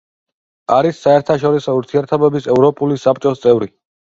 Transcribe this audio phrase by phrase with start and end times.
[0.75, 3.71] არის საერთაშორისო ურთიერთობების ევროპული საბჭოს წევრი.